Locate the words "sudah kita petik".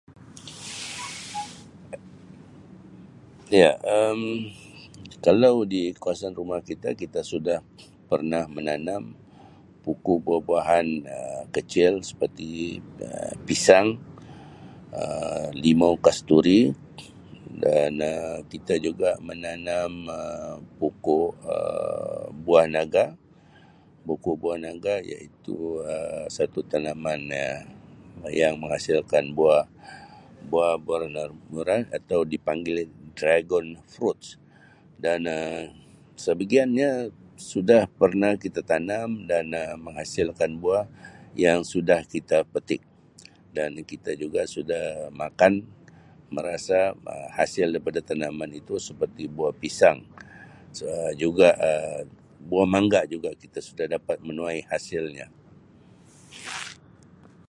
41.71-42.81